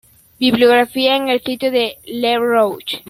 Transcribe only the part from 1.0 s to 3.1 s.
en el sitio Ile Rouge